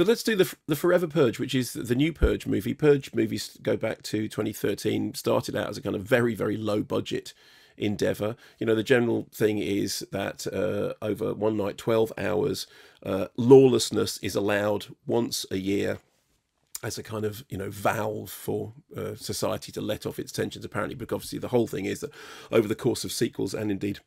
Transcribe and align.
So 0.00 0.06
let's 0.06 0.22
do 0.22 0.34
the 0.34 0.50
the 0.66 0.76
Forever 0.76 1.06
Purge, 1.06 1.38
which 1.38 1.54
is 1.54 1.74
the 1.74 1.94
new 1.94 2.10
Purge 2.10 2.46
movie. 2.46 2.72
Purge 2.72 3.12
movies 3.12 3.58
go 3.60 3.76
back 3.76 4.00
to 4.04 4.28
2013. 4.28 5.12
Started 5.12 5.54
out 5.54 5.68
as 5.68 5.76
a 5.76 5.82
kind 5.82 5.94
of 5.94 6.04
very 6.04 6.34
very 6.34 6.56
low 6.56 6.82
budget 6.82 7.34
endeavor. 7.76 8.34
You 8.58 8.66
know, 8.66 8.74
the 8.74 8.82
general 8.82 9.28
thing 9.30 9.58
is 9.58 9.98
that 10.10 10.46
uh, 10.46 10.94
over 11.04 11.34
one 11.34 11.58
night, 11.58 11.76
12 11.76 12.14
hours, 12.16 12.66
uh, 13.04 13.26
lawlessness 13.36 14.16
is 14.22 14.34
allowed 14.34 14.86
once 15.04 15.44
a 15.50 15.58
year 15.58 15.98
as 16.82 16.96
a 16.96 17.02
kind 17.02 17.26
of 17.26 17.44
you 17.50 17.58
know 17.58 17.68
valve 17.68 18.30
for 18.30 18.72
uh, 18.96 19.16
society 19.16 19.70
to 19.70 19.82
let 19.82 20.06
off 20.06 20.18
its 20.18 20.32
tensions 20.32 20.64
apparently 20.64 20.94
because 20.94 21.16
obviously 21.16 21.38
the 21.38 21.48
whole 21.48 21.66
thing 21.66 21.84
is 21.84 22.00
that 22.00 22.10
over 22.50 22.66
the 22.66 22.74
course 22.74 23.04
of 23.04 23.12
sequels 23.12 23.52
and 23.52 23.70
indeed 23.70 23.98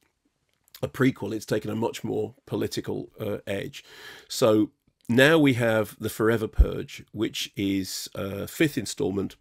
a 0.82 0.88
prequel 0.88 1.36
it's 1.36 1.46
taken 1.46 1.70
a 1.70 1.75
much 1.75 2.04
more 2.04 2.34
political 2.48 3.12
uh, 3.20 3.38
edge 3.46 3.86
so 4.28 4.71
now 5.10 5.38
we 5.38 5.54
have 5.54 5.96
the 6.00 6.10
forever 6.10 6.48
purge 6.48 7.04
which 7.12 7.52
is 7.56 8.09
a 8.16 8.48
fifth 8.48 8.77
installment 8.77 9.36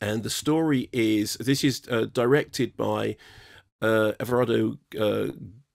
and 0.00 0.22
the 0.22 0.30
story 0.30 0.88
is 0.92 1.34
this 1.34 1.64
is 1.64 1.82
uh, 1.90 2.06
directed 2.12 2.76
by 2.76 3.16
uh, 3.82 4.12
Everardo 4.20 4.78
uh, 4.98 5.32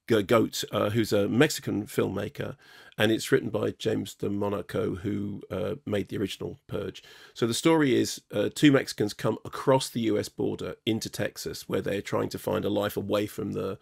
Gout, 0.08 0.62
uh, 0.70 0.90
who's 0.90 1.12
a 1.12 1.28
Mexican 1.28 1.84
filmmaker, 1.86 2.56
and 2.96 3.10
it's 3.10 3.32
written 3.32 3.50
by 3.50 3.72
James 3.72 4.14
DeMonaco, 4.14 4.98
who 4.98 5.42
uh, 5.50 5.74
made 5.84 6.08
the 6.08 6.16
original 6.16 6.58
Purge. 6.68 7.02
So 7.34 7.46
the 7.46 7.54
story 7.54 7.94
is 7.94 8.20
uh, 8.32 8.48
two 8.54 8.70
Mexicans 8.70 9.12
come 9.12 9.38
across 9.44 9.88
the 9.88 10.00
U.S. 10.02 10.28
border 10.28 10.76
into 10.86 11.10
Texas, 11.10 11.68
where 11.68 11.80
they're 11.80 12.00
trying 12.00 12.28
to 12.30 12.38
find 12.38 12.64
a 12.64 12.70
life 12.70 12.96
away 12.96 13.26
from 13.26 13.52
the 13.52 13.78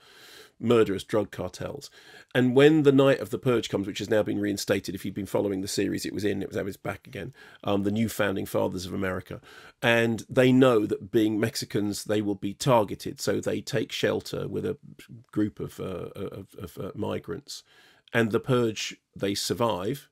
murderous 0.65 1.05
drug 1.05 1.31
cartels. 1.31 1.91
And 2.35 2.57
when 2.57 2.83
the 2.83 2.93
night 2.93 3.21
of 3.21 3.31
the 3.31 3.39
purge 3.39 3.69
comes, 3.69 3.87
which 3.87 4.01
has 4.01 4.11
now 4.11 4.23
been 4.23 4.41
reinstated, 4.41 4.95
if 4.95 5.05
you've 5.05 5.15
been 5.15 5.27
following 5.27 5.61
the 5.61 5.69
series, 5.69 6.05
it 6.05 6.15
was 6.15 6.25
in, 6.25 6.43
it 6.43 6.49
was, 6.49 6.61
was 6.61 6.77
back 6.77 7.07
again, 7.07 7.33
um, 7.63 7.85
the 7.85 7.93
new 7.93 8.09
founding 8.09 8.47
fathers 8.47 8.87
of 8.87 8.95
America. 8.95 9.41
And 9.83 10.25
they 10.29 10.51
know 10.51 10.87
that 10.87 11.13
being 11.13 11.39
Mexicans, 11.39 12.05
they 12.05 12.23
will 12.23 12.35
be 12.35 12.55
targeted. 12.55 13.21
So 13.21 13.41
they 13.41 13.61
take 13.61 13.93
shelter 13.93 14.49
with 14.49 14.65
a 14.65 14.79
group 15.31 15.61
of, 15.61 15.79
uh, 15.79 16.09
of, 16.17 16.49
of 16.59 16.79
uh, 16.79 16.91
migrants. 16.95 17.63
And 18.13 18.33
the 18.33 18.41
purge, 18.41 18.97
they 19.15 19.35
survive. 19.35 20.09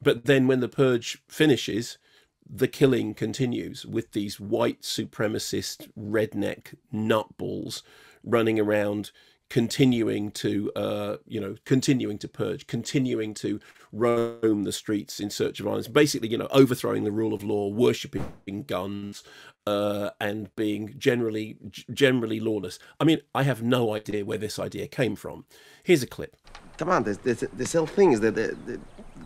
But 0.00 0.24
then 0.26 0.46
when 0.46 0.60
the 0.60 0.68
purge 0.68 1.22
finishes, 1.28 1.98
the 2.48 2.68
killing 2.68 3.12
continues 3.14 3.84
with 3.84 4.12
these 4.12 4.40
white 4.40 4.82
supremacist 4.82 5.90
redneck 5.98 6.74
nutballs 6.92 7.82
running 8.24 8.58
around 8.58 9.10
continuing 9.50 10.30
to 10.30 10.70
uh, 10.76 11.16
you 11.26 11.40
know 11.40 11.56
continuing 11.64 12.18
to 12.18 12.28
purge 12.28 12.66
continuing 12.66 13.32
to 13.32 13.58
roam 13.92 14.64
the 14.64 14.72
streets 14.72 15.20
in 15.20 15.30
search 15.30 15.58
of 15.60 15.64
violence 15.64 15.88
basically 15.88 16.28
you 16.28 16.36
know 16.36 16.48
overthrowing 16.50 17.04
the 17.04 17.10
rule 17.10 17.32
of 17.32 17.42
law 17.42 17.68
worshipping 17.68 18.64
guns 18.66 19.22
uh, 19.66 20.10
and 20.20 20.54
being 20.56 20.94
generally 20.98 21.56
generally 21.92 22.40
lawless. 22.40 22.78
I 23.00 23.04
mean 23.04 23.20
i 23.34 23.42
have 23.42 23.62
no 23.62 23.94
idea 23.94 24.24
where 24.24 24.38
this 24.38 24.58
idea 24.58 24.86
came 24.86 25.16
from. 25.16 25.44
Here's 25.82 26.02
a 26.02 26.06
clip. 26.06 26.36
Come 26.76 26.90
on 26.90 27.04
this, 27.04 27.16
this, 27.18 27.44
this 27.52 27.72
whole 27.72 27.86
thing 27.86 28.12
is 28.12 28.20
the, 28.20 28.30
the, 28.30 28.56
the, 28.66 28.80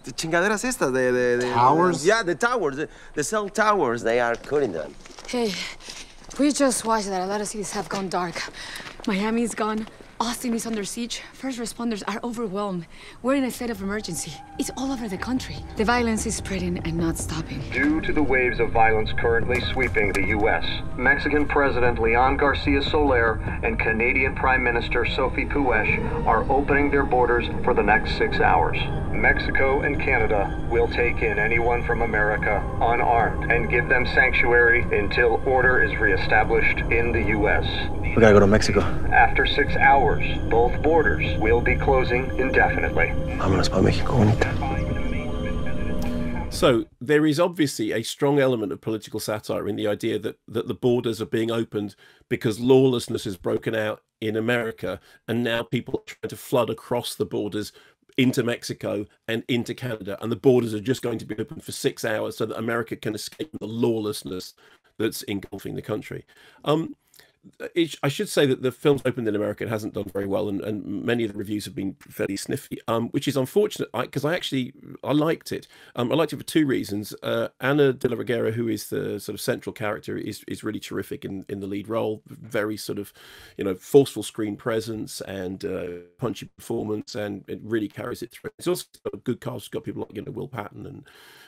the 0.05 0.13
chingaderas 0.13 0.65
estas 0.65 0.93
the, 0.93 1.05
the, 1.19 1.47
the 1.47 1.53
towers? 1.53 2.07
Yeah 2.07 2.23
the 2.23 2.37
towers 2.37 2.77
the, 2.77 2.89
the 3.15 3.25
cell 3.25 3.49
towers 3.49 4.03
they 4.03 4.21
are 4.21 4.37
cutting 4.37 4.73
them. 4.73 4.95
Hey 5.27 5.53
we 6.39 6.51
just 6.53 6.85
watched 6.85 7.09
that. 7.09 7.23
A 7.23 7.27
lot 7.27 7.41
of 7.41 7.49
cities 7.49 7.73
have 7.73 7.89
gone 7.89 8.09
dark. 8.09 8.41
Miami's 9.07 9.55
gone 9.55 9.87
Austin 10.23 10.55
is 10.55 10.67
under 10.67 10.85
siege. 10.85 11.21
First 11.33 11.59
responders 11.59 12.05
are 12.07 12.21
overwhelmed. 12.23 12.87
We're 13.23 13.35
in 13.35 13.43
a 13.43 13.51
state 13.51 13.71
of 13.71 13.83
emergency. 13.83 14.33
It's 14.57 14.71
all 14.77 14.93
over 14.93 15.09
the 15.09 15.19
country. 15.19 15.57
The 15.75 15.85
violence 15.85 16.27
is 16.27 16.37
spreading 16.37 16.79
and 16.79 16.97
not 16.97 17.19
stopping. 17.19 17.61
Due 17.73 18.01
to 18.03 18.13
the 18.13 18.23
waves 18.23 18.61
of 18.61 18.71
violence 18.71 19.11
currently 19.19 19.61
sweeping 19.73 20.13
the 20.13 20.25
U.S., 20.39 20.65
Mexican 20.97 21.49
President 21.49 22.01
Leon 22.01 22.37
Garcia 22.37 22.83
Soler 22.83 23.41
and 23.65 23.81
Canadian 23.81 24.37
Prime 24.37 24.63
Minister 24.63 25.05
Sophie 25.05 25.45
Puech 25.45 26.25
are 26.25 26.49
opening 26.49 26.89
their 26.89 27.05
borders 27.05 27.49
for 27.65 27.75
the 27.75 27.83
next 27.83 28.17
six 28.17 28.39
hours. 28.39 28.79
Mexico 29.13 29.81
and 29.81 30.01
Canada 30.01 30.69
will 30.71 30.87
take 30.87 31.21
in 31.23 31.41
anyone 31.41 31.83
from 31.85 32.03
America 32.03 32.63
unarmed 32.81 33.51
and 33.51 33.69
give 33.69 33.89
them 33.89 34.07
sanctuary 34.07 34.83
until 34.97 35.43
order 35.47 35.83
is 35.83 35.97
reestablished 35.99 36.79
in 36.93 37.11
the 37.11 37.23
U.S. 37.31 37.67
We 38.15 38.21
gotta 38.21 38.35
go 38.35 38.41
to 38.41 38.47
Mexico. 38.47 38.81
After 39.11 39.47
six 39.47 39.75
hours, 39.75 40.23
both 40.51 40.83
borders 40.83 41.41
will 41.41 41.63
be 41.63 41.77
closing 41.77 42.27
indefinitely. 42.39 43.07
Vámonos 43.39 43.71
para 43.71 43.81
México, 43.81 44.19
bonita. 44.19 44.53
So 46.53 46.85
there 47.01 47.25
is 47.25 47.41
obviously 47.41 47.93
a 47.93 48.03
strong 48.03 48.39
element 48.39 48.71
of 48.71 48.83
political 48.83 49.19
satire 49.19 49.67
in 49.67 49.77
the 49.77 49.87
idea 49.87 50.19
that, 50.19 50.37
that 50.47 50.69
the 50.69 50.75
borders 50.75 51.23
are 51.23 51.27
being 51.27 51.51
opened 51.51 51.97
because 52.29 52.61
lawlessness 52.61 53.25
has 53.25 53.39
broken 53.39 53.75
out 53.75 54.03
in 54.21 54.37
America, 54.37 55.01
and 55.27 55.43
now 55.43 55.63
people 55.63 56.01
are 56.01 56.05
trying 56.05 56.29
to 56.29 56.37
flood 56.37 56.69
across 56.69 57.15
the 57.15 57.25
borders 57.25 57.73
into 58.19 58.43
Mexico 58.43 59.07
and 59.27 59.43
into 59.49 59.75
Canada, 59.75 60.19
and 60.21 60.31
the 60.31 60.37
borders 60.37 60.75
are 60.75 60.81
just 60.81 61.01
going 61.01 61.19
to 61.19 61.25
be 61.25 61.35
open 61.39 61.61
for 61.61 61.73
six 61.73 62.05
hours 62.05 62.37
so 62.37 62.45
that 62.45 62.59
America 62.59 62.95
can 62.95 63.15
escape 63.15 63.51
the 63.59 63.67
lawlessness 63.67 64.53
that's 64.99 65.23
engulfing 65.23 65.75
the 65.75 65.83
country. 65.83 66.27
Um, 66.67 66.95
it, 67.75 67.97
I 68.03 68.09
should 68.09 68.29
say 68.29 68.47
that 68.47 68.63
the 68.63 68.71
film's 68.71 69.03
opened 69.05 69.27
in 69.27 69.35
America. 69.35 69.65
It 69.65 69.71
hasn't 69.71 69.95
done 69.95 70.11
very 70.13 70.27
well, 70.27 70.49
and, 70.49 70.61
and 70.61 71.05
many 71.05 71.25
of 71.25 71.33
the 71.33 71.39
reviews 71.39 71.65
have 71.65 71.75
been 71.75 71.97
fairly 72.01 72.37
sniffy, 72.37 72.79
um, 72.87 73.09
which 73.09 73.27
is 73.27 73.37
unfortunate 73.37 73.91
because 73.93 74.25
I, 74.25 74.33
I, 74.33 74.35
actually 74.35 74.73
I 75.03 75.13
liked 75.13 75.51
it. 75.51 75.67
Um, 75.97 76.13
I 76.13 76.15
liked 76.15 76.33
it 76.33 76.37
for 76.37 76.45
two 76.45 76.67
reasons. 76.67 77.15
Uh, 77.23 77.49
Ana 77.61 77.93
de 77.93 78.09
la 78.09 78.17
Reguera, 78.17 78.53
who 78.53 78.69
is 78.69 78.89
the 78.89 79.19
sort 79.19 79.35
of 79.35 79.41
central 79.41 79.73
character, 79.73 80.17
is 80.17 80.45
is 80.47 80.63
really 80.63 80.81
terrific 80.81 81.25
in, 81.25 81.45
in 81.49 81.61
the 81.61 81.67
lead 81.67 81.89
role. 81.89 82.23
Very 82.27 82.77
sort 82.77 82.99
of, 82.99 83.13
you 83.57 83.65
know, 83.65 83.75
forceful 83.75 84.23
screen 84.23 84.57
presence 84.57 85.21
and 85.23 85.65
uh, 85.65 85.87
punchy 86.19 86.47
performance, 86.57 87.15
and 87.15 87.45
it 87.49 87.61
really 87.63 87.89
carries 87.89 88.23
it 88.23 88.31
through. 88.31 88.51
It's 88.59 88.69
also 88.69 88.85
got 89.05 89.15
a 89.15 89.19
good 89.19 89.41
cast. 89.41 89.57
It's 89.57 89.69
got 89.69 89.85
people 89.85 90.03
like 90.03 90.15
you 90.15 90.23
know 90.23 90.31
Will 90.31 90.49
Patton 90.49 90.87
and, 90.87 91.05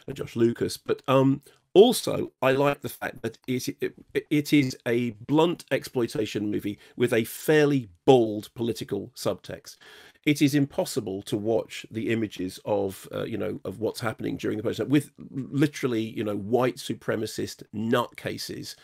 and 0.07 0.17
Josh 0.17 0.35
Lucas, 0.35 0.77
but 0.77 1.03
um, 1.07 1.41
also, 1.75 2.33
I 2.41 2.53
like 2.53 2.81
the 2.81 2.89
fact 2.89 3.23
that 3.23 3.39
it, 3.47 3.69
it, 3.81 3.95
it 4.31 4.53
is 4.53 4.77
a 4.87 5.11
blunt 5.11 5.65
exploitation 5.71 6.51
movie 6.51 6.79
with 6.97 7.13
a 7.13 7.25
fairly 7.25 7.89
bold 8.05 8.49
political 8.55 9.11
subtext. 9.17 9.77
It 10.25 10.41
is 10.41 10.55
impossible 10.55 11.21
to 11.23 11.37
watch 11.37 11.85
the 11.91 12.11
images 12.11 12.59
of, 12.65 13.09
uh, 13.13 13.25
you 13.25 13.37
know, 13.37 13.61
of 13.65 13.81
what's 13.81 14.01
happening 14.01 14.37
during 14.37 14.57
the 14.57 14.63
protest 14.63 14.89
with 14.89 15.11
literally, 15.31 16.03
you 16.03 16.25
know, 16.25 16.37
white 16.37 16.77
supremacist 16.77 17.65
nutcases 17.75 18.77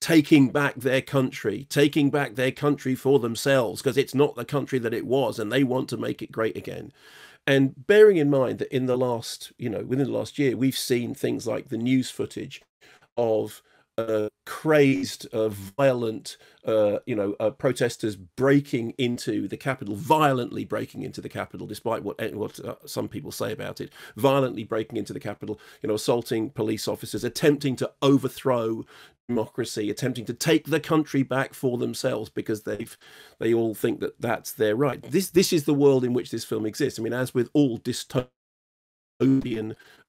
taking 0.00 0.50
back 0.50 0.76
their 0.76 1.02
country, 1.02 1.66
taking 1.68 2.08
back 2.08 2.36
their 2.36 2.52
country 2.52 2.94
for 2.94 3.18
themselves 3.18 3.82
because 3.82 3.98
it's 3.98 4.14
not 4.14 4.36
the 4.36 4.44
country 4.44 4.78
that 4.78 4.94
it 4.94 5.06
was 5.06 5.38
and 5.38 5.50
they 5.50 5.64
want 5.64 5.88
to 5.88 5.96
make 5.96 6.22
it 6.22 6.32
great 6.32 6.56
again. 6.56 6.92
And 7.48 7.86
bearing 7.86 8.18
in 8.18 8.28
mind 8.28 8.58
that 8.58 8.74
in 8.74 8.84
the 8.84 8.96
last, 8.98 9.52
you 9.56 9.70
know, 9.70 9.82
within 9.82 10.04
the 10.04 10.12
last 10.12 10.38
year, 10.38 10.54
we've 10.54 10.76
seen 10.76 11.14
things 11.14 11.46
like 11.46 11.70
the 11.70 11.78
news 11.78 12.10
footage 12.10 12.60
of 13.16 13.62
uh, 13.96 14.28
crazed, 14.44 15.26
uh, 15.32 15.48
violent, 15.48 16.36
uh, 16.66 16.98
you 17.06 17.16
know, 17.16 17.34
uh, 17.40 17.48
protesters 17.48 18.16
breaking 18.16 18.90
into 18.98 19.48
the 19.48 19.56
Capitol, 19.56 19.94
violently 19.94 20.66
breaking 20.66 21.02
into 21.04 21.22
the 21.22 21.28
Capitol, 21.30 21.66
despite 21.66 22.02
what 22.02 22.20
eh, 22.20 22.32
what 22.32 22.60
uh, 22.60 22.74
some 22.84 23.08
people 23.08 23.32
say 23.32 23.50
about 23.50 23.80
it, 23.80 23.94
violently 24.16 24.62
breaking 24.62 24.98
into 24.98 25.14
the 25.14 25.18
Capitol, 25.18 25.58
you 25.82 25.88
know, 25.88 25.94
assaulting 25.94 26.50
police 26.50 26.86
officers, 26.86 27.24
attempting 27.24 27.76
to 27.76 27.90
overthrow 28.02 28.84
democracy, 29.28 29.90
attempting 29.90 30.24
to 30.24 30.34
take 30.34 30.66
the 30.66 30.80
country 30.80 31.22
back 31.22 31.54
for 31.54 31.78
themselves 31.78 32.30
because 32.30 32.62
they've 32.62 32.96
they 33.38 33.52
all 33.54 33.74
think 33.74 34.00
that 34.00 34.20
that's 34.20 34.52
their 34.52 34.74
right. 34.74 35.02
This 35.02 35.30
this 35.30 35.52
is 35.52 35.64
the 35.64 35.74
world 35.74 36.04
in 36.04 36.14
which 36.14 36.30
this 36.30 36.44
film 36.44 36.66
exists. 36.66 36.98
I 36.98 37.02
mean, 37.02 37.12
as 37.12 37.34
with 37.34 37.50
all 37.52 37.78
dystopian 37.78 38.30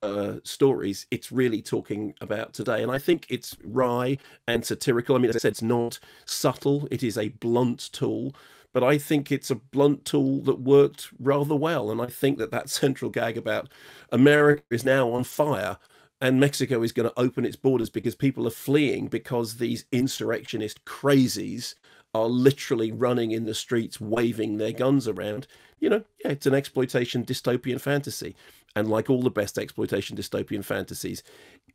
uh, 0.01 0.35
stories, 0.43 1.05
it's 1.11 1.31
really 1.31 1.61
talking 1.61 2.13
about 2.21 2.53
today, 2.53 2.81
and 2.81 2.91
I 2.91 2.97
think 2.99 3.25
it's 3.29 3.57
wry 3.63 4.17
and 4.47 4.65
satirical. 4.65 5.15
I 5.15 5.19
mean, 5.19 5.29
as 5.29 5.35
I 5.37 5.39
said, 5.39 5.51
it's 5.53 5.61
not 5.61 5.99
subtle; 6.25 6.87
it 6.91 7.03
is 7.03 7.17
a 7.17 7.29
blunt 7.29 7.91
tool. 7.91 8.33
But 8.71 8.83
I 8.83 8.99
think 8.99 9.31
it's 9.31 9.49
a 9.49 9.55
blunt 9.55 10.05
tool 10.05 10.41
that 10.43 10.59
worked 10.61 11.09
rather 11.19 11.55
well. 11.55 11.89
And 11.89 11.99
I 11.99 12.05
think 12.05 12.37
that 12.37 12.51
that 12.51 12.69
central 12.69 13.09
gag 13.09 13.35
about 13.35 13.67
America 14.11 14.61
is 14.69 14.85
now 14.85 15.09
on 15.11 15.23
fire 15.23 15.77
and 16.21 16.39
Mexico 16.39 16.81
is 16.83 16.91
going 16.91 17.09
to 17.09 17.19
open 17.19 17.45
its 17.45 17.55
borders 17.55 17.89
because 17.89 18.15
people 18.15 18.45
are 18.47 18.51
fleeing 18.51 19.07
because 19.07 19.55
these 19.55 19.85
insurrectionist 19.91 20.83
crazies 20.85 21.75
are 22.13 22.27
literally 22.27 22.91
running 22.91 23.31
in 23.31 23.45
the 23.45 23.53
streets 23.53 24.01
waving 24.01 24.57
their 24.57 24.71
guns 24.71 25.07
around. 25.07 25.47
You 25.79 25.89
know, 25.89 26.03
yeah, 26.23 26.31
it's 26.31 26.45
an 26.45 26.53
exploitation 26.53 27.23
dystopian 27.23 27.79
fantasy. 27.79 28.35
And 28.75 28.89
like 28.89 29.09
all 29.09 29.21
the 29.21 29.29
best 29.29 29.57
exploitation 29.57 30.17
dystopian 30.17 30.63
fantasies, 30.63 31.23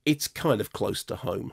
it's 0.04 0.28
kind 0.28 0.60
of 0.60 0.72
close 0.72 1.02
to 1.04 1.16
home. 1.16 1.52